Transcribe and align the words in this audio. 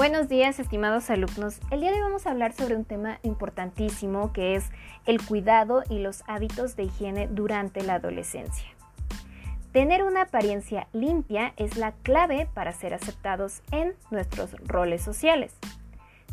Buenos 0.00 0.30
días, 0.30 0.58
estimados 0.58 1.10
alumnos. 1.10 1.60
El 1.70 1.80
día 1.80 1.90
de 1.90 1.96
hoy 1.96 2.00
vamos 2.00 2.26
a 2.26 2.30
hablar 2.30 2.54
sobre 2.54 2.74
un 2.74 2.86
tema 2.86 3.18
importantísimo 3.22 4.32
que 4.32 4.54
es 4.54 4.64
el 5.04 5.22
cuidado 5.22 5.82
y 5.90 5.98
los 5.98 6.24
hábitos 6.26 6.74
de 6.74 6.84
higiene 6.84 7.28
durante 7.28 7.82
la 7.82 7.96
adolescencia. 7.96 8.64
Tener 9.72 10.02
una 10.02 10.22
apariencia 10.22 10.88
limpia 10.94 11.52
es 11.58 11.76
la 11.76 11.92
clave 11.92 12.48
para 12.54 12.72
ser 12.72 12.94
aceptados 12.94 13.60
en 13.72 13.94
nuestros 14.10 14.56
roles 14.66 15.02
sociales. 15.02 15.52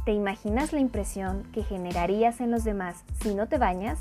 ¿Te 0.05 0.13
imaginas 0.13 0.71
la 0.71 0.79
impresión 0.79 1.43
que 1.51 1.65
generarías 1.65 2.39
en 2.39 2.51
los 2.51 2.63
demás 2.63 3.03
si 3.21 3.35
no 3.35 3.49
te 3.49 3.57
bañas, 3.57 3.99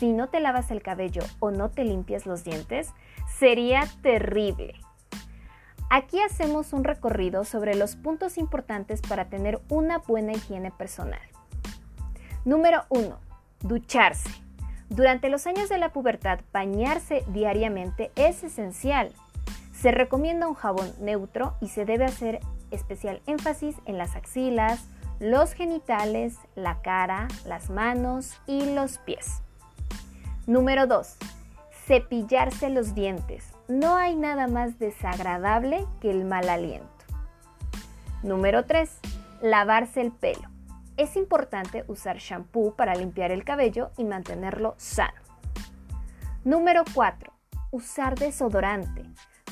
si 0.00 0.12
no 0.12 0.30
te 0.30 0.40
lavas 0.40 0.72
el 0.72 0.82
cabello 0.82 1.22
o 1.38 1.52
no 1.52 1.70
te 1.70 1.84
limpias 1.84 2.26
los 2.26 2.42
dientes? 2.42 2.92
Sería 3.38 3.84
terrible. 4.02 4.74
Aquí 5.88 6.20
hacemos 6.20 6.72
un 6.72 6.82
recorrido 6.82 7.44
sobre 7.44 7.76
los 7.76 7.94
puntos 7.94 8.38
importantes 8.38 9.00
para 9.02 9.26
tener 9.26 9.60
una 9.68 9.98
buena 9.98 10.32
higiene 10.32 10.72
personal. 10.72 11.20
Número 12.44 12.84
1. 12.88 13.18
Ducharse. 13.60 14.30
Durante 14.88 15.28
los 15.28 15.46
años 15.46 15.68
de 15.68 15.78
la 15.78 15.92
pubertad, 15.92 16.40
bañarse 16.52 17.24
diariamente 17.28 18.10
es 18.16 18.42
esencial. 18.42 19.12
Se 19.72 19.92
recomienda 19.92 20.48
un 20.48 20.54
jabón 20.54 20.92
neutro 21.00 21.54
y 21.60 21.68
se 21.68 21.84
debe 21.84 22.04
hacer 22.04 22.40
especial 22.70 23.22
énfasis 23.26 23.76
en 23.84 23.96
las 23.96 24.16
axilas, 24.16 24.88
los 25.20 25.52
genitales, 25.52 26.36
la 26.56 26.82
cara, 26.82 27.28
las 27.46 27.70
manos 27.70 28.40
y 28.46 28.74
los 28.74 28.98
pies. 28.98 29.42
Número 30.46 30.86
2. 30.86 31.16
Cepillarse 31.86 32.68
los 32.68 32.96
dientes 32.96 33.52
no 33.68 33.94
hay 33.94 34.16
nada 34.16 34.48
más 34.48 34.80
desagradable 34.80 35.86
que 36.00 36.10
el 36.10 36.24
mal 36.24 36.48
aliento. 36.48 36.88
Número 38.24 38.64
3. 38.64 38.90
Lavarse 39.40 40.00
el 40.00 40.10
pelo. 40.10 40.48
Es 40.96 41.14
importante 41.14 41.84
usar 41.86 42.18
shampoo 42.18 42.74
para 42.74 42.96
limpiar 42.96 43.30
el 43.30 43.44
cabello 43.44 43.92
y 43.96 44.02
mantenerlo 44.02 44.74
sano. 44.78 45.20
Número 46.42 46.82
4. 46.92 47.32
Usar 47.70 48.18
desodorante. 48.18 49.04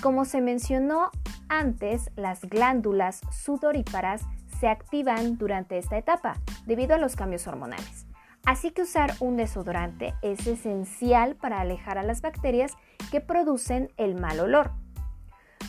Como 0.02 0.24
se 0.24 0.40
mencionó 0.40 1.12
antes, 1.48 2.10
las 2.16 2.40
glándulas 2.40 3.20
sudoríparas 3.30 4.22
se 4.58 4.66
activan 4.66 5.38
durante 5.38 5.78
esta 5.78 5.98
etapa 5.98 6.34
debido 6.66 6.96
a 6.96 6.98
los 6.98 7.14
cambios 7.14 7.46
hormonales. 7.46 8.03
Así 8.46 8.72
que 8.72 8.82
usar 8.82 9.14
un 9.20 9.36
desodorante 9.36 10.14
es 10.20 10.46
esencial 10.46 11.34
para 11.34 11.60
alejar 11.60 11.96
a 11.96 12.02
las 12.02 12.20
bacterias 12.20 12.72
que 13.10 13.20
producen 13.20 13.90
el 13.96 14.14
mal 14.14 14.38
olor. 14.40 14.72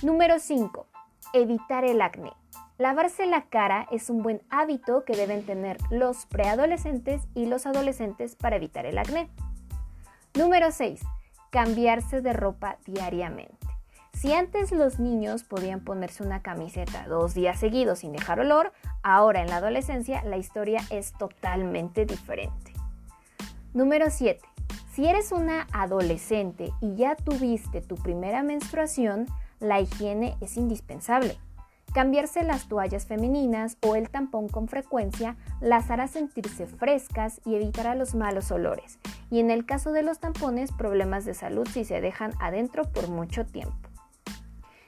Número 0.02 0.40
5. 0.40 0.86
Evitar 1.34 1.86
el 1.86 2.02
acné. 2.02 2.34
Lavarse 2.78 3.26
la 3.26 3.46
cara 3.46 3.88
es 3.92 4.10
un 4.10 4.22
buen 4.22 4.42
hábito 4.50 5.06
que 5.06 5.16
deben 5.16 5.46
tener 5.46 5.78
los 5.90 6.26
preadolescentes 6.26 7.22
y 7.34 7.46
los 7.46 7.66
adolescentes 7.66 8.36
para 8.36 8.58
evitar 8.58 8.86
el 8.86 8.98
acné. 8.98 9.30
Número 10.38 10.72
6. 10.72 11.02
Cambiarse 11.52 12.22
de 12.22 12.34
ropa 12.34 12.78
diariamente. 12.86 13.65
Si 14.16 14.32
antes 14.32 14.72
los 14.72 14.98
niños 14.98 15.44
podían 15.44 15.82
ponerse 15.82 16.24
una 16.24 16.42
camiseta 16.42 17.06
dos 17.08 17.34
días 17.34 17.60
seguidos 17.60 18.00
sin 18.00 18.14
dejar 18.14 18.40
olor, 18.40 18.72
ahora 19.04 19.42
en 19.42 19.50
la 19.50 19.58
adolescencia 19.58 20.24
la 20.24 20.38
historia 20.38 20.82
es 20.90 21.12
totalmente 21.12 22.06
diferente. 22.06 22.72
Número 23.74 24.10
7. 24.10 24.40
Si 24.94 25.06
eres 25.06 25.34
una 25.34 25.68
adolescente 25.74 26.72
y 26.80 26.96
ya 26.96 27.18
tuviste 27.18 27.82
tu 27.82 27.96
primera 27.96 28.42
menstruación, 28.42 29.26
la 29.60 29.82
higiene 29.82 30.38
es 30.40 30.56
indispensable. 30.56 31.38
Cambiarse 31.94 32.44
las 32.44 32.70
toallas 32.70 33.06
femeninas 33.06 33.78
o 33.86 33.96
el 33.96 34.10
tampón 34.10 34.48
con 34.48 34.70
frecuencia 34.70 35.36
las 35.60 35.92
hará 35.92 36.08
sentirse 36.08 36.68
frescas 36.68 37.42
y 37.46 37.56
evitará 37.56 37.96
los 37.96 38.16
malos 38.16 38.50
olores. 38.52 38.98
Y 39.30 39.42
en 39.42 39.52
el 39.52 39.66
caso 39.66 39.92
de 39.92 40.04
los 40.04 40.20
tampones, 40.20 40.72
problemas 40.72 41.26
de 41.26 41.34
salud 41.34 41.68
si 41.68 41.84
se 41.84 42.00
dejan 42.00 42.32
adentro 42.40 42.84
por 42.86 43.10
mucho 43.10 43.46
tiempo. 43.46 43.85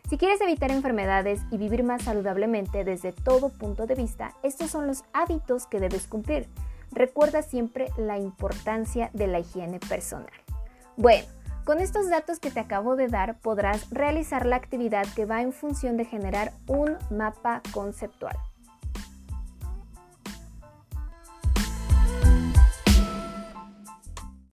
Si 0.09 0.17
quieres 0.17 0.39
evitar 0.39 0.71
enfermedades 0.71 1.41
y 1.51 1.57
vivir 1.57 1.83
más 1.83 2.03
saludablemente 2.03 2.85
desde 2.85 3.11
todo 3.11 3.49
punto 3.49 3.87
de 3.87 3.95
vista, 3.95 4.33
estos 4.41 4.71
son 4.71 4.87
los 4.87 5.03
hábitos 5.11 5.67
que 5.67 5.81
debes 5.81 6.07
cumplir. 6.07 6.47
Recuerda 6.93 7.41
siempre 7.41 7.89
la 7.97 8.17
importancia 8.17 9.09
de 9.13 9.27
la 9.27 9.39
higiene 9.39 9.81
personal. 9.81 10.31
Bueno, 10.95 11.27
con 11.65 11.79
estos 11.79 12.09
datos 12.09 12.39
que 12.39 12.51
te 12.51 12.61
acabo 12.61 12.95
de 12.95 13.09
dar 13.09 13.37
podrás 13.39 13.89
realizar 13.89 14.45
la 14.45 14.55
actividad 14.55 15.05
que 15.13 15.25
va 15.25 15.41
en 15.41 15.51
función 15.51 15.97
de 15.97 16.05
generar 16.05 16.53
un 16.67 16.95
mapa 17.09 17.61
conceptual. 17.73 18.37